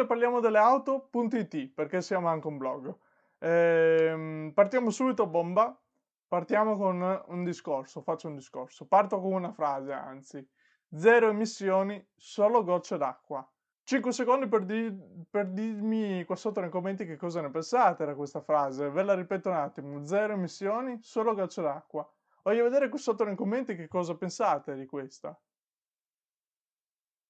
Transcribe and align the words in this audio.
A 0.00 0.06
Parliamo 0.06 0.40
delle 0.40 0.58
auto.it 0.58 1.72
perché 1.72 2.02
siamo 2.02 2.28
anche 2.28 2.46
un 2.46 2.58
blog. 2.58 2.94
Ehm, 3.38 4.52
partiamo 4.54 4.90
subito 4.90 5.26
bomba, 5.26 5.78
partiamo 6.26 6.76
con 6.76 7.22
un 7.26 7.44
discorso, 7.44 8.02
faccio 8.02 8.28
un 8.28 8.34
discorso, 8.34 8.86
parto 8.86 9.20
con 9.20 9.32
una 9.32 9.52
frase 9.52 9.92
anzi, 9.92 10.46
zero 10.96 11.28
emissioni, 11.28 12.04
solo 12.16 12.64
gocce 12.64 12.96
d'acqua. 12.96 13.46
5 13.84 14.12
secondi 14.12 14.48
per, 14.48 14.64
di- 14.64 15.26
per 15.30 15.48
dirmi 15.48 16.24
qua 16.24 16.36
sotto 16.36 16.60
nei 16.60 16.70
commenti 16.70 17.04
che 17.04 17.16
cosa 17.16 17.40
ne 17.42 17.50
pensate 17.50 18.06
da 18.06 18.14
questa 18.14 18.40
frase, 18.40 18.88
ve 18.90 19.02
la 19.02 19.14
ripeto 19.14 19.50
un 19.50 19.56
attimo, 19.56 20.04
zero 20.04 20.32
emissioni, 20.32 20.98
solo 21.02 21.34
gocce 21.34 21.60
d'acqua. 21.60 22.10
Voglio 22.42 22.64
vedere 22.64 22.88
qui 22.88 22.98
sotto 22.98 23.24
nei 23.24 23.36
commenti 23.36 23.76
che 23.76 23.88
cosa 23.88 24.14
pensate 24.16 24.74
di 24.74 24.86
questa. 24.86 25.38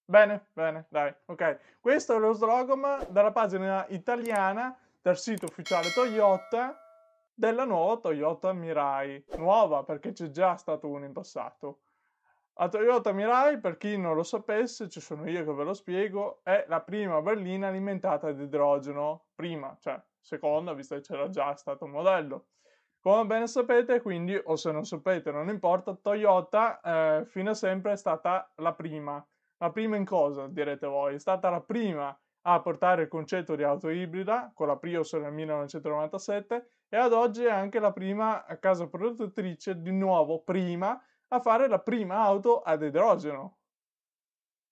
Bene, 0.07 0.49
bene, 0.53 0.87
dai, 0.91 1.15
ok. 1.27 1.79
Questo 1.81 2.15
è 2.17 2.19
lo 2.19 2.33
slogan 2.35 3.07
dalla 3.09 3.33
pagina 3.33 3.87
italiana 3.89 4.79
del 5.01 5.17
sito 5.17 5.47
ufficiale 5.47 5.93
Toyota 5.93 6.79
della 7.33 7.65
nuova 7.65 8.01
Toyota 8.01 8.53
Mirai. 8.53 9.25
Nuova 9.35 9.83
perché 9.83 10.13
c'è 10.13 10.29
già 10.29 10.57
stato 10.57 10.89
uno 10.89 11.07
in 11.07 11.13
passato. 11.13 11.81
La 12.55 12.69
Toyota 12.69 13.13
Mirai, 13.13 13.59
per 13.61 13.79
chi 13.79 13.97
non 13.97 14.15
lo 14.15 14.23
sapesse, 14.23 14.89
ci 14.91 15.01
sono 15.01 15.29
io 15.29 15.43
che 15.45 15.53
ve 15.53 15.65
lo 15.65 15.75
spiego, 15.75 16.41
è 16.45 16.67
la 16.69 16.83
prima 16.83 17.21
berlina 17.23 17.69
alimentata 17.69 18.29
ad 18.29 18.41
idrogeno. 18.41 19.29
Prima, 19.35 19.77
cioè 19.81 20.01
seconda, 20.21 20.75
visto 20.75 20.95
che 20.97 21.01
c'era 21.01 21.29
già 21.31 21.55
stato 21.57 21.85
un 21.87 21.91
modello. 21.93 22.49
Come 23.01 23.27
ben 23.27 23.47
sapete, 23.49 24.01
quindi, 24.03 24.39
o 24.43 24.57
se 24.57 24.71
non 24.73 24.85
sapete, 24.85 25.31
non 25.33 25.49
importa, 25.49 25.95
Toyota 25.95 26.81
eh, 27.21 27.25
fino 27.27 27.51
a 27.51 27.55
sempre 27.55 27.93
è 27.93 27.97
stata 27.97 28.53
la 28.57 28.75
prima 28.75 29.27
la 29.65 29.71
prima 29.71 29.97
in 29.97 30.05
cosa, 30.05 30.47
direte 30.47 30.87
voi? 30.87 31.15
È 31.15 31.19
stata 31.19 31.49
la 31.49 31.63
prima 31.63 32.17
a 32.47 32.61
portare 32.61 33.03
il 33.03 33.09
concetto 33.09 33.57
di 33.57 33.63
auto 33.63 33.89
ibrida 33.89 34.53
con 34.55 34.67
la 34.67 34.77
Prius 34.77 35.15
nel 35.15 35.33
1997 35.33 36.69
e 36.89 36.97
ad 36.99 37.13
oggi 37.15 37.45
è 37.45 37.51
anche 37.51 37.81
la 37.81 37.93
prima 37.93 38.45
casa 38.61 38.87
produttrice 38.89 39.81
di 39.81 39.91
nuovo 39.91 40.43
prima 40.43 41.03
a 41.29 41.41
fare 41.41 41.69
la 41.69 41.81
prima 41.81 42.17
auto 42.23 42.61
ad 42.61 42.83
idrogeno. 42.83 43.59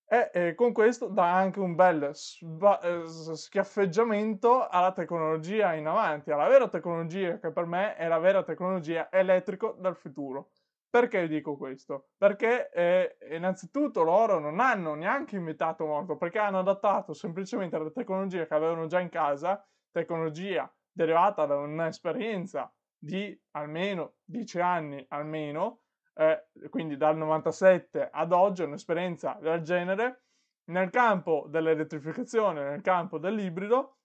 E, 0.05 0.31
e 0.35 0.55
con 0.55 0.73
questo 0.75 1.09
dà 1.09 1.35
anche 1.35 1.59
un 1.59 1.75
bel 1.75 2.11
sba- 2.13 2.81
eh, 2.81 3.09
schiaffeggiamento 3.09 4.69
alla 4.69 4.93
tecnologia 4.93 5.73
in 5.73 5.87
avanti, 5.87 6.31
alla 6.31 6.49
vera 6.49 6.69
tecnologia 6.69 7.39
che 7.39 7.51
per 7.51 7.65
me 7.65 7.97
è 7.97 8.07
la 8.09 8.19
vera 8.19 8.43
tecnologia 8.43 9.11
elettrico 9.11 9.75
del 9.81 9.97
futuro. 9.97 10.52
Perché 10.93 11.27
dico 11.27 11.57
questo? 11.57 12.11
Perché 12.19 12.69
eh, 12.69 13.17
innanzitutto 13.35 14.03
loro 14.03 14.39
non 14.39 14.61
hanno 14.61 14.93
neanche 14.93 15.37
inventato 15.37 15.87
molto, 15.87 16.19
perché 16.19 16.39
hanno 16.39 16.59
adattato 16.59 17.15
semplicemente 17.15 17.79
la 17.79 17.91
tecnologia 17.91 18.47
che 18.47 18.53
avevano 18.53 18.85
già 18.85 19.01
in 19.01 19.09
casa, 19.09 19.67
tecnologia 19.91 20.71
derivata 20.93 21.47
da 21.47 21.57
un'esperienza 21.57 22.71
di 22.99 23.35
almeno 23.53 24.17
10 24.23 24.61
anni 24.61 25.03
almeno, 25.09 25.85
eh, 26.13 26.49
quindi 26.69 26.99
dal 26.99 27.17
97 27.17 28.11
ad 28.13 28.31
oggi, 28.33 28.61
un'esperienza 28.61 29.39
del 29.41 29.63
genere, 29.63 30.25
nel 30.65 30.91
campo 30.91 31.47
dell'elettrificazione, 31.49 32.69
nel 32.69 32.83
campo 32.83 33.17
dell'ibrido, 33.17 33.97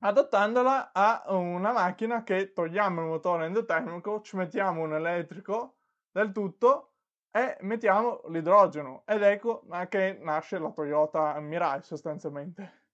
adattandola 0.00 0.92
a 0.92 1.22
una 1.28 1.72
macchina 1.72 2.22
che 2.22 2.52
togliamo 2.52 3.00
il 3.00 3.06
motore 3.06 3.46
endotermico, 3.46 4.20
ci 4.20 4.36
mettiamo 4.36 4.82
un 4.82 4.92
elettrico 4.92 5.77
del 6.18 6.32
tutto 6.32 6.94
e 7.30 7.56
mettiamo 7.60 8.22
l'idrogeno 8.28 9.04
ed 9.06 9.22
ecco 9.22 9.64
che 9.88 10.18
nasce 10.20 10.58
la 10.58 10.70
Toyota 10.72 11.38
Mirai 11.38 11.82
sostanzialmente. 11.82 12.86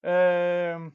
Eh, 0.00 0.92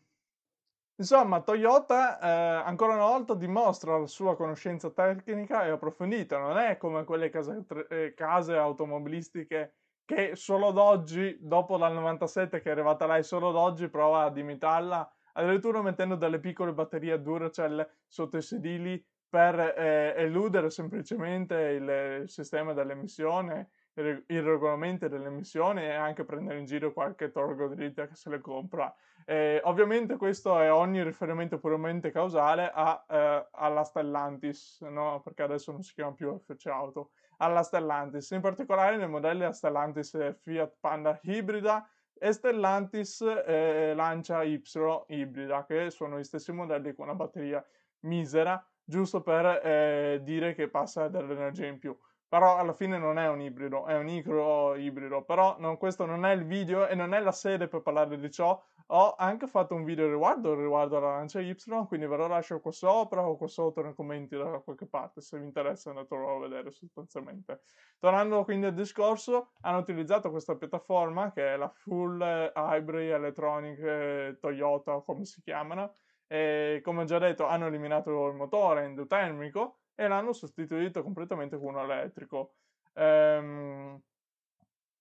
insomma, 0.96 1.42
Toyota 1.42 2.20
eh, 2.20 2.64
ancora 2.66 2.94
una 2.94 3.08
volta 3.08 3.34
dimostra 3.34 3.98
la 3.98 4.06
sua 4.06 4.36
conoscenza 4.36 4.92
tecnica 4.92 5.66
e 5.66 5.70
approfondita, 5.72 6.38
non 6.38 6.58
è 6.58 6.78
come 6.78 7.04
quelle 7.06 7.30
case, 7.30 7.66
eh, 7.90 8.14
case 8.16 8.56
automobilistiche 8.56 9.74
che 10.06 10.36
solo 10.36 10.72
d'oggi, 10.72 11.38
dopo 11.40 11.78
dal 11.78 11.94
97 11.94 12.62
che 12.62 12.70
è 12.70 12.72
arrivata 12.72 13.08
lei, 13.08 13.24
solo 13.24 13.52
d'oggi 13.52 13.88
prova 13.90 14.26
ad 14.26 14.38
imitarla, 14.38 15.12
addirittura 15.34 15.82
mettendo 15.82 16.16
delle 16.16 16.40
piccole 16.40 16.74
batterie 16.74 17.14
a 17.14 17.18
Duracell 17.18 17.90
sotto 18.08 18.38
i 18.38 18.42
sedili 18.42 19.04
per 19.34 19.60
eh, 19.60 20.14
eludere 20.16 20.70
semplicemente 20.70 21.56
il, 21.56 22.20
il 22.22 22.30
sistema 22.30 22.74
dell'emissione, 22.74 23.70
il, 23.96 24.24
il, 24.28 24.44
regolamento 24.44 25.08
dell'emissione 25.08 25.88
e 25.88 25.94
anche 25.96 26.24
prendere 26.24 26.60
in 26.60 26.66
giro 26.66 26.94
qualche 26.94 27.32
torgo 27.32 27.68
dritta 27.68 28.06
che 28.06 28.14
se 28.14 28.30
le 28.30 28.40
compra. 28.40 28.94
Eh, 29.26 29.60
ovviamente 29.64 30.18
questo 30.18 30.60
è 30.60 30.72
ogni 30.72 31.02
riferimento 31.02 31.58
puramente 31.58 32.12
causale 32.12 32.70
a, 32.72 33.04
eh, 33.10 33.48
alla 33.54 33.84
Stellantis, 33.84 34.82
no? 34.82 35.20
perché 35.24 35.42
adesso 35.42 35.72
non 35.72 35.82
si 35.82 35.96
chiama 35.96 36.14
più 36.14 36.38
FC 36.38 36.68
Auto, 36.68 37.10
alla 37.38 37.64
Stellantis, 37.64 38.30
in 38.30 38.42
particolare 38.42 38.98
nei 38.98 39.10
modelli 39.10 39.52
Stellantis 39.52 40.36
Fiat 40.42 40.76
Panda 40.80 41.20
ibrida 41.24 41.90
e 42.14 42.32
Stellantis 42.32 43.22
eh, 43.22 43.94
lancia 43.96 44.44
Y 44.44 44.62
ibrida, 45.08 45.66
che 45.66 45.90
sono 45.90 46.20
gli 46.20 46.24
stessi 46.24 46.52
modelli 46.52 46.94
con 46.94 47.06
una 47.06 47.16
batteria 47.16 47.66
misera 48.02 48.64
giusto 48.84 49.22
per 49.22 49.46
eh, 49.64 50.20
dire 50.24 50.54
che 50.54 50.70
passa 50.70 51.08
dell'energia 51.08 51.66
in 51.66 51.80
più. 51.80 51.98
Però 52.28 52.58
alla 52.58 52.74
fine 52.74 52.98
non 52.98 53.20
è 53.20 53.28
un 53.28 53.42
ibrido, 53.42 53.86
è 53.86 53.96
un 53.96 54.06
micro 54.06 54.76
ibrido. 54.76 55.24
Però 55.24 55.56
non, 55.60 55.78
questo 55.78 56.06
non 56.06 56.26
è 56.26 56.32
il 56.34 56.46
video 56.46 56.88
e 56.88 56.96
non 56.96 57.14
è 57.14 57.20
la 57.20 57.32
sede 57.32 57.68
per 57.68 57.82
parlare 57.82 58.18
di 58.18 58.32
ciò. 58.32 58.60
Ho 58.88 59.14
anche 59.16 59.46
fatto 59.46 59.76
un 59.76 59.84
video 59.84 60.10
riguardo, 60.10 60.56
riguardo 60.56 60.98
alla 60.98 61.12
lancia 61.12 61.40
Y, 61.40 61.56
quindi 61.88 62.08
ve 62.08 62.18
lo 62.18 62.28
lascio 62.28 62.60
qua 62.60 62.72
sopra 62.72 63.26
o 63.28 63.38
qua 63.38 63.48
sotto 63.48 63.84
nei 63.84 63.94
commenti 63.94 64.36
da 64.36 64.60
qualche 64.64 64.88
parte, 64.88 65.22
se 65.22 65.38
vi 65.38 65.46
interessa 65.46 65.92
andatelo 65.92 66.36
a 66.36 66.40
vedere 66.40 66.72
sostanzialmente. 66.72 67.62
Tornando 68.00 68.44
quindi 68.44 68.66
al 68.66 68.74
discorso, 68.74 69.52
hanno 69.62 69.78
utilizzato 69.78 70.32
questa 70.32 70.56
piattaforma 70.56 71.32
che 71.32 71.54
è 71.54 71.56
la 71.56 71.70
Full 71.70 72.20
Hybrid 72.56 73.12
Electronic 73.12 73.80
eh, 73.80 74.38
Toyota, 74.40 75.02
come 75.02 75.24
si 75.26 75.42
chiamano, 75.42 75.94
e 76.34 76.82
come 76.84 77.04
ho 77.04 77.06
già 77.06 77.20
detto 77.20 77.46
hanno 77.46 77.68
eliminato 77.68 78.26
il 78.28 78.34
motore 78.34 78.86
endotermico 78.86 79.82
e 79.94 80.08
l'hanno 80.08 80.34
sostituito 80.34 81.04
completamente 81.04 81.60
con 81.60 81.68
uno 81.68 81.84
elettrico. 81.84 82.56
Ehm, 82.94 84.02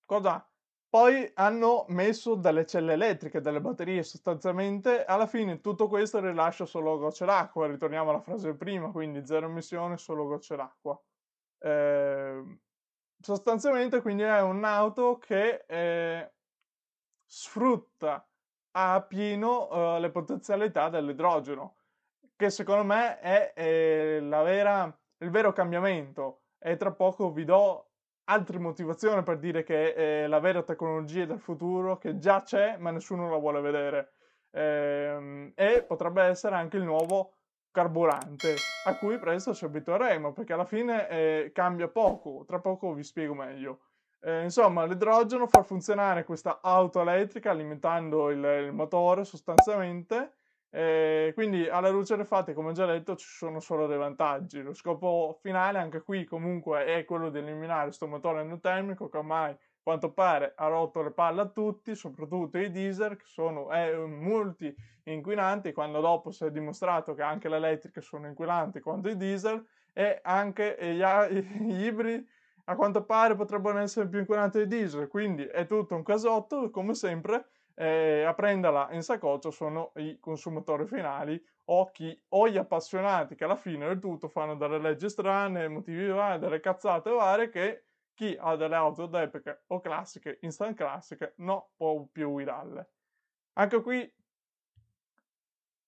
cosa? 0.05 0.47
Poi 0.91 1.31
hanno 1.37 1.87
messo 1.89 2.35
delle 2.35 2.67
celle 2.67 2.93
elettriche, 2.93 3.41
delle 3.41 3.63
batterie 3.63 4.03
sostanzialmente. 4.03 5.07
Alla 5.07 5.27
fine 5.27 5.61
tutto 5.63 5.89
questo 5.89 6.21
rilascia 6.21 6.67
solo 6.67 6.99
gocce 6.99 7.25
d'acqua. 7.25 7.67
Ritorniamo 7.67 8.11
alla 8.11 8.21
frase 8.21 8.55
prima, 8.55 8.91
quindi 8.91 9.25
zero 9.25 9.47
emissione, 9.47 9.97
solo 9.97 10.27
gocce 10.27 10.55
d'acqua. 10.55 11.03
Ehm, 11.61 12.61
sostanzialmente 13.19 14.03
quindi 14.03 14.25
è 14.25 14.43
un'auto 14.43 15.17
che 15.17 15.65
eh, 15.67 16.33
sfrutta 17.25 18.27
a 18.73 19.01
pieno 19.03 19.69
uh, 19.71 20.01
le 20.01 20.11
potenzialità 20.11 20.89
dell'idrogeno, 20.89 21.77
che 22.37 22.51
secondo 22.51 22.85
me 22.85 23.19
è, 23.21 23.53
è 23.53 24.19
vera, 24.21 24.99
il 25.19 25.31
vero 25.31 25.53
cambiamento. 25.53 26.41
E 26.59 26.77
tra 26.77 26.93
poco 26.93 27.33
vi 27.33 27.45
do 27.45 27.89
altre 28.25 28.59
motivazioni 28.59 29.23
per 29.23 29.39
dire 29.39 29.63
che 29.65 29.95
è 29.95 30.27
la 30.27 30.39
vera 30.39 30.63
tecnologia 30.63 31.25
del 31.25 31.41
futuro, 31.41 31.99
che 31.99 32.19
già 32.19 32.43
c'è, 32.43 32.77
ma 32.79 32.91
nessuno 32.91 33.29
la 33.29 33.37
vuole 33.37 33.61
vedere. 33.61 34.13
Ehm, 34.53 35.53
e 35.55 35.83
potrebbe 35.83 36.23
essere 36.23 36.55
anche 36.57 36.77
il 36.77 36.85
nuovo 36.85 37.37
carburante 37.71 38.73
a 38.83 38.95
cui 38.97 39.19
presto 39.19 39.55
ci 39.55 39.65
abitueremo 39.65 40.33
perché 40.33 40.53
alla 40.53 40.67
fine 40.67 41.09
eh, 41.09 41.51
cambia 41.55 41.89
poco 41.89 42.45
tra 42.47 42.61
poco 42.61 42.93
vi 42.93 43.03
spiego 43.03 43.35
meglio 43.35 43.81
eh, 44.25 44.45
insomma, 44.45 44.85
l'idrogeno 44.85 45.49
fa 45.49 45.65
funzionare 45.65 46.25
questa 46.25 46.61
auto 46.63 47.01
elettrica 47.01 47.51
alimentando 47.51 48.31
il, 48.31 48.43
il 48.67 48.73
motore 48.73 49.25
sostanzialmente. 49.25 50.35
Eh, 50.71 51.33
quindi 51.35 51.69
alla 51.69 51.91
luce 51.91 52.15
dei 52.17 52.25
fatti, 52.25 52.55
come 52.55 52.73
già 52.73 52.87
detto, 52.87 53.17
ci 53.17 53.27
sono 53.27 53.59
solo 53.59 53.89
dei 53.89 53.99
vantaggi. 53.99 54.63
Lo 54.63 54.75
scopo 54.75 55.37
finale 55.41 55.79
anche 55.79 56.03
qui 56.03 56.25
comunque 56.25 56.85
è 56.85 57.05
quello 57.05 57.31
di 57.31 57.39
eliminare 57.39 57.87
questo 57.87 58.07
motore 58.07 58.43
endotermico 58.43 59.09
che 59.09 59.17
ormai 59.17 59.57
quanto 59.83 60.13
pare 60.13 60.53
ha 60.55 60.69
rotto 60.69 61.03
le 61.03 61.11
palle 61.11 61.41
a 61.41 61.49
tutti, 61.49 61.97
soprattutto 61.97 62.59
i 62.59 62.71
diesel 62.71 63.17
che 63.17 63.27
sono 63.27 63.73
eh, 63.73 63.97
multi 64.07 64.73
inquinanti, 65.05 65.73
quando 65.73 66.01
dopo 66.01 66.31
si 66.31 66.45
è 66.45 66.51
dimostrato 66.53 67.15
che 67.15 67.23
anche 67.23 67.49
le 67.49 67.57
elettriche 67.57 68.01
sono 68.01 68.29
inquinanti 68.29 68.79
quanto 68.79 69.09
i 69.09 69.17
diesel 69.17 69.67
e 69.93 70.21
anche 70.23 70.77
gli, 70.81 71.03
gli 71.67 71.85
ibridi 71.87 72.25
a 72.65 72.75
quanto 72.77 73.05
pare 73.05 73.35
potrebbero 73.35 73.79
essere 73.79 74.09
più 74.09 74.21
inquinanti 74.21 74.59
di 74.59 74.67
diesel, 74.67 75.09
quindi 75.09 75.45
è 75.45 75.67
tutto 75.67 75.95
un 75.95 76.03
casotto, 76.03 76.71
come 76.71 76.95
sempre 76.95 77.49
eh, 77.75 78.23
a 78.23 78.35
prenderla 78.35 78.89
in 78.93 79.03
saccoccia 79.03 79.51
sono 79.51 79.93
i 79.97 80.19
consumatori 80.21 80.87
finali 80.87 81.43
o, 81.67 81.91
chi, 81.91 82.21
o 82.31 82.49
gli 82.49 82.59
appassionati 82.59 83.35
che 83.35 83.45
alla 83.45 83.57
fine 83.57 83.87
del 83.87 83.99
tutto 83.99 84.29
fanno 84.29 84.57
delle 84.57 84.79
leggi 84.79 85.09
strane, 85.09 85.69
motivi 85.69 86.07
vari, 86.09 86.39
delle 86.39 86.61
cazzate 86.61 87.11
varie 87.11 87.49
che 87.49 87.85
chi 88.15 88.37
ha 88.39 88.57
delle 88.57 88.75
auto 88.75 89.07
d'epoca 89.07 89.63
o 89.69 89.81
classiche, 89.81 90.39
instant 90.43 90.77
classiche, 90.77 91.35
non 91.39 91.63
può 91.77 92.07
più 92.11 92.31
guidarle. 92.31 92.91
Anche 93.55 93.81
qui 93.81 94.13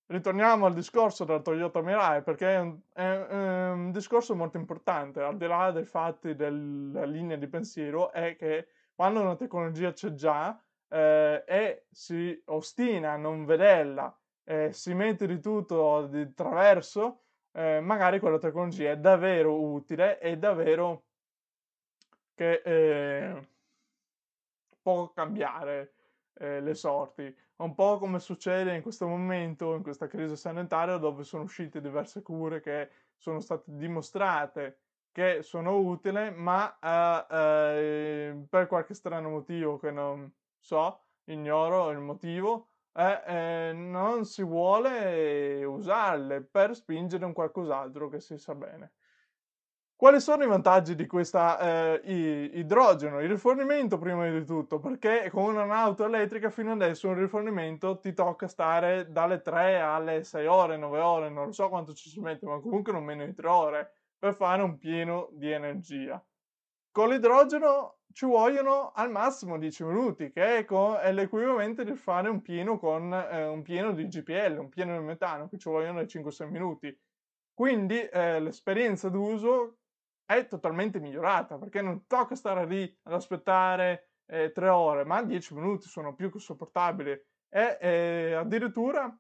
ritorniamo 0.06 0.67
al 0.67 0.75
discorso 0.75 1.25
della 1.25 1.41
Toyota 1.41 1.81
Mirai 1.81 2.23
perché 2.23 2.55
è 2.55 2.59
un, 2.61 2.79
è, 2.93 3.03
è 3.03 3.71
un 3.71 3.91
discorso 3.93 4.35
molto 4.35 4.56
importante, 4.56 5.21
al 5.21 5.37
di 5.37 5.47
là 5.47 5.71
dei 5.71 5.85
fatti 5.85 6.35
della 6.35 7.05
linea 7.05 7.37
di 7.37 7.47
pensiero, 7.49 8.12
è 8.12 8.37
che 8.37 8.69
quando 8.95 9.21
una 9.21 9.37
tecnologia 9.37 9.93
c'è 9.93 10.12
già 10.12 10.61
eh, 10.89 11.45
e 11.47 11.87
si 11.91 12.41
ostina 12.47 13.12
a 13.12 13.17
non 13.17 13.45
vederla, 13.45 14.17
eh, 14.45 14.73
si 14.73 14.95
mette 14.95 15.27
di 15.27 15.41
tutto 15.41 16.07
di 16.07 16.33
traverso, 16.35 17.23
eh, 17.53 17.81
magari 17.81 18.21
quella 18.21 18.39
tecnologia 18.39 18.91
è 18.91 18.99
davvero 18.99 19.61
utile 19.61 20.21
e 20.21 20.37
davvero 20.37 21.05
che 22.35 22.62
eh, 22.65 23.49
può 24.83 25.11
cambiare 25.12 25.95
eh, 26.35 26.61
le 26.61 26.75
sorti. 26.75 27.35
Un 27.56 27.75
po' 27.75 27.99
come 27.99 28.19
succede 28.19 28.75
in 28.75 28.83
questo 28.83 29.06
momento, 29.06 29.75
in 29.75 29.83
questa 29.83 30.06
crisi 30.09 30.37
sanitaria, 30.37 30.97
dove 30.97 31.23
sono 31.23 31.45
uscite 31.45 31.81
diverse 31.81 32.23
cure 32.23 32.61
che 32.61 32.91
sono 33.17 33.41
state 33.41 33.65
dimostrate 33.77 34.81
che 35.12 35.43
sono 35.43 35.79
utili, 35.79 36.33
ma 36.33 36.77
eh, 36.81 37.27
eh, 37.31 38.47
per 38.49 38.67
qualche 38.67 38.95
strano 38.95 39.31
motivo 39.31 39.79
che 39.79 39.93
non 39.93 40.29
so, 40.59 41.05
ignoro 41.27 41.91
il 41.91 42.01
motivo, 42.01 42.71
eh, 42.93 43.23
eh, 43.69 43.73
non 43.73 44.25
si 44.25 44.43
vuole 44.43 45.65
usarle 45.65 46.43
per 46.43 46.75
spingere 46.75 47.25
un 47.25 47.33
qualcos'altro 47.33 48.09
che 48.09 48.19
si 48.21 48.37
sa 48.39 48.57
bene. 48.57 48.95
Quali 50.05 50.21
sono 50.21 50.45
i 50.45 50.47
vantaggi 50.47 50.95
di 50.95 51.06
questa 51.06 51.99
eh, 52.03 52.51
idrogeno? 52.53 53.21
Il 53.21 53.31
rifornimento 53.31 53.97
prima 53.97 54.29
di 54.29 54.45
tutto, 54.45 54.79
perché 54.79 55.31
con 55.31 55.56
un'auto 55.56 56.05
elettrica 56.05 56.51
fino 56.51 56.73
adesso 56.73 57.09
un 57.09 57.15
rifornimento 57.15 57.99
ti 58.01 58.12
tocca 58.12 58.47
stare 58.47 59.11
dalle 59.11 59.41
3 59.41 59.81
alle 59.81 60.23
6 60.23 60.47
ore, 60.47 60.77
9 60.77 61.01
ore, 61.01 61.31
non 61.31 61.55
so 61.55 61.71
quanto 61.71 61.95
ci 61.95 62.11
si 62.11 62.21
mette, 62.21 62.45
ma 62.45 62.61
comunque 62.61 62.93
non 62.93 63.03
meno 63.03 63.25
di 63.25 63.33
3 63.33 63.49
ore 63.49 63.93
per 64.19 64.35
fare 64.35 64.61
un 64.61 64.77
pieno 64.77 65.31
di 65.33 65.51
energia. 65.51 66.23
Con 66.91 67.09
l'idrogeno 67.09 68.00
ci 68.12 68.27
vogliono 68.27 68.93
al 68.95 69.11
massimo 69.11 69.57
10 69.57 69.85
minuti, 69.85 70.31
che 70.31 70.59
è, 70.59 70.65
co- 70.67 70.99
è 70.99 71.12
l'equivalente 71.15 71.83
di 71.83 71.95
fare 71.95 72.29
un 72.29 72.43
pieno 72.43 72.79
con 72.79 73.11
eh, 73.11 73.47
un 73.47 73.62
pieno 73.62 73.93
di 73.93 74.07
GPL, 74.07 74.59
un 74.59 74.69
pieno 74.69 74.99
di 74.99 75.03
metano, 75.03 75.49
che 75.49 75.57
ci 75.57 75.71
vogliono 75.71 76.03
5-6 76.03 76.47
minuti. 76.50 76.95
Quindi 77.55 77.99
eh, 78.03 78.39
l'esperienza 78.39 79.09
d'uso 79.09 79.79
è 80.25 80.47
totalmente 80.47 81.00
migliorata 81.00 81.59
perché 81.59 81.82
non 81.82 82.06
tocca 82.06 82.35
stare 82.35 82.67
lì 82.67 82.99
ad 83.03 83.12
aspettare 83.12 84.11
eh, 84.26 84.53
tre 84.53 84.69
ore, 84.69 85.05
ma 85.05 85.23
10 85.23 85.55
minuti 85.55 85.88
sono 85.88 86.15
più 86.15 86.31
che 86.31 86.38
sopportabili. 86.38 87.11
E 87.49 87.79
eh, 87.81 88.32
addirittura 88.35 89.17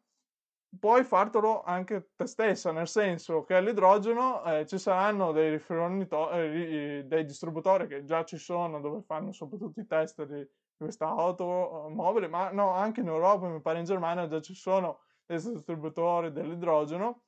puoi 0.78 1.04
fartelo 1.04 1.62
anche 1.62 2.10
te 2.16 2.26
stessa, 2.26 2.72
nel 2.72 2.88
senso 2.88 3.44
che 3.44 3.54
all'idrogeno 3.54 4.42
eh, 4.44 4.66
ci 4.66 4.78
saranno 4.78 5.32
dei 5.32 5.50
rifornitori, 5.50 6.98
eh, 6.98 7.04
dei 7.06 7.24
distributori 7.24 7.86
che 7.86 8.04
già 8.04 8.24
ci 8.24 8.38
sono 8.38 8.80
dove 8.80 9.02
fanno 9.02 9.32
soprattutto 9.32 9.80
i 9.80 9.86
test 9.86 10.24
di 10.24 10.46
questa 10.76 11.08
automobile, 11.08 12.28
ma 12.28 12.50
no, 12.50 12.70
anche 12.70 13.00
in 13.00 13.06
Europa, 13.06 13.46
mi 13.48 13.60
pare 13.60 13.78
in 13.78 13.84
Germania 13.84 14.26
già 14.26 14.40
ci 14.40 14.54
sono 14.54 15.00
dei 15.24 15.40
distributori 15.40 16.32
dell'idrogeno 16.32 17.23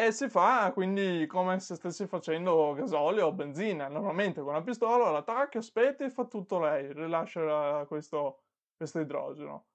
e 0.00 0.12
si 0.12 0.28
fa 0.28 0.70
quindi 0.72 1.26
come 1.26 1.58
se 1.58 1.74
stessi 1.74 2.06
facendo 2.06 2.72
gasolio 2.72 3.26
o 3.26 3.32
benzina. 3.32 3.88
Normalmente 3.88 4.40
con 4.42 4.52
la 4.52 4.62
pistola 4.62 5.10
l'attacca, 5.10 5.58
aspetti 5.58 6.04
e 6.04 6.10
fa 6.10 6.24
tutto 6.26 6.60
lei, 6.60 6.92
rilascia 6.92 7.84
questo, 7.88 8.44
questo 8.76 9.00
idrogeno. 9.00 9.66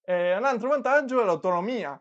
E 0.00 0.36
un 0.36 0.44
altro 0.44 0.68
vantaggio 0.68 1.20
è 1.20 1.24
l'autonomia, 1.24 2.00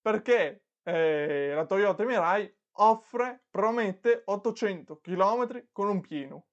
perché 0.00 0.64
eh, 0.82 1.52
la 1.54 1.66
Toyota 1.66 2.04
Mirai 2.04 2.52
offre, 2.78 3.44
promette 3.48 4.22
800 4.24 4.98
km 5.00 5.68
con 5.70 5.88
un 5.88 6.00
pieno. 6.00 6.46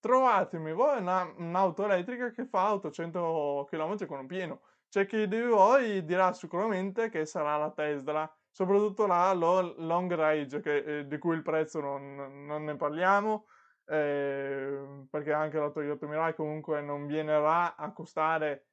Trovatemi 0.00 0.72
voi 0.72 0.98
una, 0.98 1.32
un'auto 1.36 1.84
elettrica 1.84 2.32
che 2.32 2.44
fa 2.44 2.72
800 2.72 3.68
km 3.70 4.06
con 4.06 4.18
un 4.18 4.26
pieno. 4.26 4.62
C'è 4.94 5.06
chi 5.06 5.26
di 5.26 5.40
voi 5.42 6.04
dirà 6.04 6.32
sicuramente 6.34 7.08
che 7.08 7.26
sarà 7.26 7.56
la 7.56 7.72
Tesla 7.72 8.32
soprattutto 8.48 9.06
la 9.06 9.32
long 9.32 10.14
range, 10.14 10.60
che, 10.60 11.00
eh, 11.00 11.06
di 11.08 11.18
cui 11.18 11.34
il 11.34 11.42
prezzo 11.42 11.80
non, 11.80 12.44
non 12.46 12.62
ne 12.62 12.76
parliamo, 12.76 13.46
eh, 13.86 15.04
perché 15.10 15.32
anche 15.32 15.58
la 15.58 15.70
Toyota 15.70 16.06
Mirai 16.06 16.36
comunque 16.36 16.80
non 16.80 17.06
viene 17.08 17.34
a 17.34 17.92
costare 17.92 18.68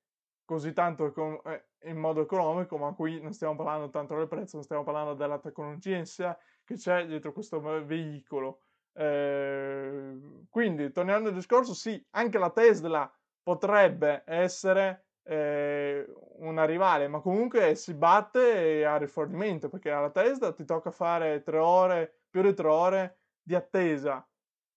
così 0.46 0.74
tanto 0.74 1.12
eh, 1.46 1.66
in 1.90 1.98
modo 1.98 2.22
economico, 2.22 2.78
ma 2.78 2.94
qui 2.94 3.20
non 3.20 3.34
stiamo 3.34 3.56
parlando 3.56 3.90
tanto 3.90 4.16
del 4.16 4.28
prezzo, 4.28 4.58
non 4.58 4.64
stiamo 4.64 4.84
parlando 4.84 5.16
della 5.16 5.40
tecnologia 5.40 5.98
in 5.98 6.06
sé 6.06 6.38
che 6.64 6.76
c'è 6.76 7.08
dietro 7.08 7.34
questo 7.34 7.60
veicolo. 7.60 8.60
Eh, 8.94 10.20
quindi, 10.52 10.92
tornando 10.92 11.30
al 11.30 11.34
discorso, 11.34 11.74
sì, 11.74 12.00
anche 12.12 12.38
la 12.38 12.52
Tesla 12.52 13.12
potrebbe 13.42 14.22
essere 14.28 15.06
una 15.24 16.66
rivale, 16.66 17.08
ma 17.08 17.20
comunque 17.20 17.76
si 17.76 17.94
batte 17.94 18.86
a 18.86 18.98
rifornimento 18.98 19.70
perché 19.70 19.92
alla 19.92 20.10
Tesla 20.10 20.52
ti 20.52 20.66
tocca 20.66 20.92
fare 20.92 21.44
tre 21.44 21.58
ore, 21.58 22.22
più 22.30 22.42
di 22.42 22.54
tre 22.54 22.68
ore 22.68 23.20
di 23.42 23.56
attesa 23.56 24.26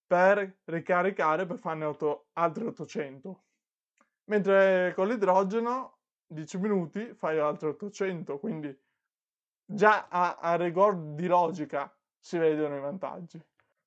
per 0.07 0.61
ricaricare 0.65 1.47
per 1.47 1.59
farne 1.59 1.87
8, 1.87 2.29
altri 2.35 2.67
800. 2.67 3.43
Mentre 4.27 4.93
con 4.95 5.09
l'idrogeno 5.09 5.99
10 6.27 6.59
minuti 6.59 7.15
fai 7.15 7.39
altri 7.39 7.69
800, 7.69 8.39
quindi 8.39 8.77
già 9.65 10.09
a, 10.09 10.37
a 10.37 10.57
rigor 10.57 10.97
di 11.15 11.27
logica 11.27 11.95
si 12.19 12.39
vedono 12.39 12.77
i 12.77 12.81
vantaggi. 12.81 13.43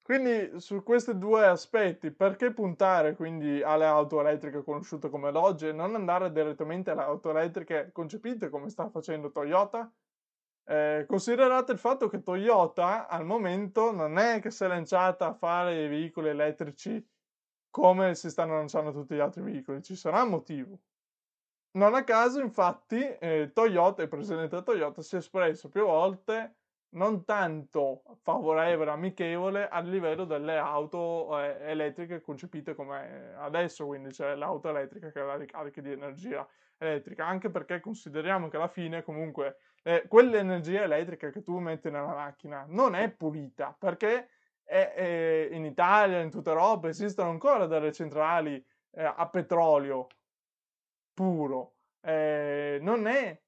Quindi 0.08 0.62
su 0.62 0.84
questi 0.84 1.18
due 1.18 1.46
aspetti, 1.46 2.12
perché 2.12 2.54
puntare 2.54 3.14
quindi 3.14 3.62
alle 3.62 3.84
auto 3.84 4.22
elettriche 4.22 4.64
conosciute 4.64 5.10
come 5.10 5.34
Dodge 5.34 5.68
e 5.68 5.74
non 5.74 5.96
andare 5.96 6.32
direttamente 6.32 6.92
alle 6.92 7.02
auto 7.02 7.30
elettriche 7.30 7.90
concepite 7.92 8.48
come 8.48 8.70
sta 8.70 8.90
facendo 8.90 9.32
Toyota? 9.32 9.94
Eh, 10.64 11.04
considerate 11.06 11.74
il 11.74 11.78
fatto 11.78 12.08
che 12.08 12.24
Toyota 12.24 13.10
al 13.10 13.26
momento 13.26 13.92
non 13.92 14.18
è 14.18 14.40
che 14.40 14.50
si 14.50 14.64
è 14.64 14.68
lanciata 14.68 15.28
a 15.28 15.34
fare 15.34 15.84
i 15.84 15.90
veicoli 15.90 16.30
elettrici 16.30 17.06
come 17.70 18.16
si 18.16 18.30
stanno 18.30 18.54
lanciando 18.54 18.94
tutti 18.94 19.14
gli 19.14 19.20
altri 19.20 19.42
veicoli, 19.42 19.84
ci 19.84 19.98
sarà 19.98 20.22
un 20.24 20.30
motivo. 20.30 20.80
Non 21.72 21.96
a 21.96 22.06
caso, 22.06 22.40
infatti, 22.40 23.02
eh, 23.20 23.52
Toyota, 23.54 24.04
il 24.04 24.08
presidente 24.08 24.64
Toyota, 24.64 25.02
si 25.02 25.16
è 25.16 25.18
espresso 25.18 25.68
più 25.68 25.84
volte 25.84 26.60
non 26.92 27.26
tanto 27.26 28.04
favorevole, 28.22 28.92
amichevole 28.92 29.68
a 29.68 29.80
livello 29.82 30.26
delle 30.26 30.58
auto 30.58 31.40
eh, 31.40 31.58
elettriche 31.62 32.22
concepite 32.22 32.76
come 32.76 33.34
adesso, 33.36 33.86
quindi 33.86 34.10
c'è 34.10 34.36
l'auto 34.36 34.70
elettrica 34.70 35.12
che 35.12 35.22
la 35.22 35.36
ricarica 35.36 35.82
di 35.82 35.92
energia 35.92 36.48
elettrica, 36.78 37.26
anche 37.26 37.50
perché 37.50 37.80
consideriamo 37.80 38.48
che 38.48 38.58
alla 38.58 38.68
fine 38.68 39.04
comunque 39.04 39.58
eh, 39.84 40.06
quell'energia 40.08 40.84
elettrica 40.84 41.30
che 41.30 41.44
tu 41.44 41.58
metti 41.60 41.90
nella 41.90 42.14
macchina 42.14 42.66
non 42.68 42.96
è 42.96 43.10
pulita, 43.10 43.76
perché 43.78 44.30
è, 44.64 44.94
è 44.94 45.50
in 45.52 45.66
Italia, 45.66 46.20
in 46.20 46.30
tutta 46.30 46.52
Europa 46.52 46.88
esistono 46.88 47.30
ancora 47.30 47.66
delle 47.66 47.92
centrali 47.92 48.64
eh, 48.92 49.04
a 49.04 49.28
petrolio 49.30 50.08
puro, 51.14 51.76
eh, 52.02 52.78
non 52.82 53.08
è 53.08 53.40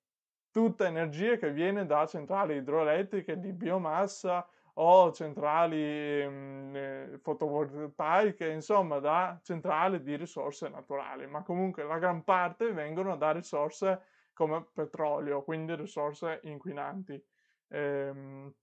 tutta 0.60 0.88
energia 0.88 1.38
che 1.38 1.54
viene 1.54 1.86
da 1.86 2.06
centrali 2.06 2.58
idroelettriche 2.58 3.40
di 3.40 3.54
biomassa 3.54 4.46
o 4.74 5.10
centrali 5.14 6.28
mh, 6.28 6.76
eh, 6.76 7.20
fotovoltaiche, 7.22 8.50
insomma 8.50 9.00
da 9.00 9.40
centrali 9.42 10.02
di 10.02 10.18
risorse 10.18 10.68
naturali, 10.68 11.28
ma 11.28 11.44
comunque 11.44 11.84
la 11.84 11.98
gran 11.98 12.26
parte 12.26 12.74
vengono 12.74 13.16
da 13.16 13.32
risorse 13.32 14.02
come 14.34 14.66
petrolio, 14.74 15.44
quindi 15.44 15.76
risorse 15.76 16.42
inquinanti. 16.44 17.22
Ehm, 17.70 18.54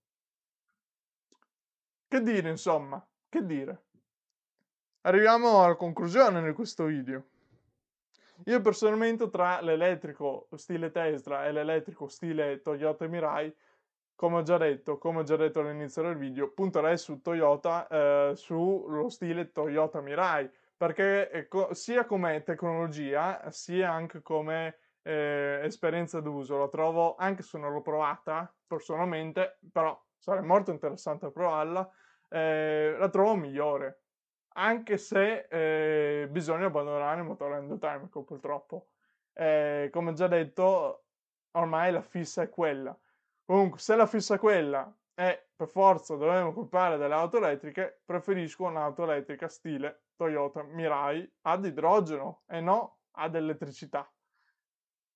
che 2.07 2.21
dire, 2.21 2.49
insomma, 2.49 3.03
che 3.27 3.43
dire? 3.43 3.85
Arriviamo 5.01 5.63
alla 5.63 5.75
conclusione 5.75 6.43
di 6.43 6.53
questo 6.53 6.85
video. 6.85 7.25
Io 8.45 8.61
personalmente 8.61 9.29
tra 9.29 9.61
l'elettrico 9.61 10.47
stile 10.55 10.91
Tesla 10.91 11.45
e 11.45 11.51
l'elettrico 11.51 12.07
stile 12.07 12.61
Toyota 12.61 13.07
Mirai, 13.07 13.53
come 14.15 14.37
ho 14.37 14.41
già 14.43 14.57
detto, 14.57 14.99
ho 15.01 15.23
già 15.23 15.35
detto 15.35 15.59
all'inizio 15.59 16.03
del 16.03 16.17
video, 16.17 16.51
punterei 16.51 16.97
su 16.97 17.19
Toyota, 17.21 17.87
eh, 17.87 18.31
sullo 18.35 19.09
stile 19.09 19.51
Toyota 19.51 20.01
Mirai, 20.01 20.49
perché 20.77 21.31
ecco, 21.31 21.73
sia 21.73 22.05
come 22.05 22.43
tecnologia, 22.43 23.49
sia 23.49 23.91
anche 23.91 24.21
come 24.21 24.77
eh, 25.01 25.59
esperienza 25.63 26.19
d'uso, 26.21 26.59
la 26.59 26.69
trovo, 26.69 27.15
anche 27.15 27.41
se 27.41 27.57
non 27.57 27.73
l'ho 27.73 27.81
provata 27.81 28.53
personalmente, 28.67 29.57
però 29.71 29.99
sarebbe 30.15 30.45
molto 30.45 30.71
interessante 30.71 31.31
provarla, 31.31 31.89
eh, 32.29 32.95
la 32.97 33.09
trovo 33.09 33.35
migliore 33.35 34.01
anche 34.59 34.97
se 34.97 35.47
eh, 35.49 36.27
bisogna 36.29 36.65
abbandonare 36.67 37.19
il 37.21 37.27
motore 37.27 37.57
endotermico 37.57 38.23
purtroppo. 38.23 38.87
eh, 39.33 39.89
come 39.91 40.13
già 40.13 40.27
detto, 40.27 41.05
ormai 41.51 41.91
la 41.91 42.01
fissa 42.01 42.41
è 42.43 42.49
quella. 42.49 42.97
Comunque, 43.45 43.79
se 43.79 43.95
la 43.95 44.07
fissa 44.07 44.35
è 44.35 44.39
quella 44.39 44.91
e 45.13 45.49
per 45.55 45.67
forza 45.67 46.15
dobbiamo 46.15 46.53
comprare 46.53 46.97
delle 46.97 47.13
auto 47.13 47.37
elettriche, 47.37 48.01
preferisco 48.05 48.63
un'auto 48.65 49.03
elettrica 49.03 49.47
stile 49.47 50.05
Toyota 50.15 50.63
Mirai 50.63 51.31
ad 51.41 51.65
idrogeno 51.65 52.43
e 52.47 52.59
no 52.61 52.99
ad 53.11 53.35
elettricità. 53.35 54.11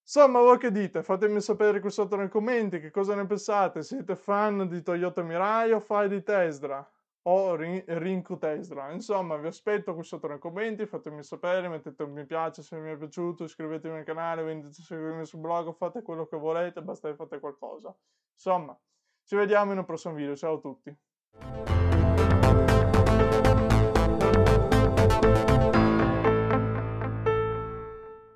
Insomma, 0.04 0.40
voi 0.40 0.58
che 0.58 0.72
dite? 0.72 1.04
Fatemi 1.04 1.42
sapere 1.42 1.80
qui 1.80 1.90
sotto 1.90 2.16
nei 2.16 2.30
commenti 2.30 2.80
che 2.80 2.92
cosa 2.92 3.16
ne 3.16 3.26
pensate. 3.26 3.82
Siete 3.84 4.16
fan 4.16 4.68
di 4.68 4.82
Toyota 4.84 5.22
Mirai 5.24 5.72
o 5.72 5.80
fai 5.80 6.10
di 6.10 6.22
Tesla? 6.24 6.88
O 7.24 7.56
Rinku 7.56 8.38
Tesla? 8.40 8.92
Insomma, 8.92 9.38
vi 9.38 9.46
aspetto 9.46 9.94
qui 9.94 10.04
sotto 10.04 10.28
nei 10.28 10.40
commenti, 10.40 10.88
fatemi 10.88 11.22
sapere, 11.22 11.70
mettete 11.70 12.02
un 12.02 12.14
mi 12.14 12.26
piace 12.26 12.64
se 12.64 12.80
vi 12.82 12.90
è 12.90 12.98
piaciuto, 12.98 13.44
iscrivetevi 13.44 13.96
al 13.96 14.04
canale, 14.04 14.42
venite 14.42 14.72
seguirmi 14.72 15.26
sul 15.26 15.40
blog, 15.40 15.76
fate 15.76 16.02
quello 16.02 16.26
che 16.26 16.38
volete, 16.38 16.82
basta 16.82 17.10
che 17.10 17.16
fate 17.16 17.40
qualcosa. 17.40 17.96
Insomma, 18.34 18.76
ci 19.24 19.36
vediamo 19.36 19.72
in 19.72 19.78
un 19.78 19.86
prossimo 19.86 20.16
video, 20.16 20.36
ciao 20.36 20.56
a 20.56 20.60
tutti. 20.60 22.01